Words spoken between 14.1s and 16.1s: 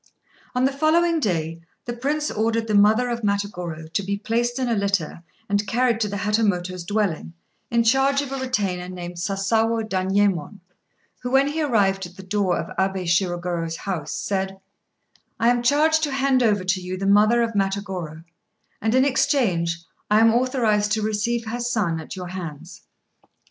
said "I am charged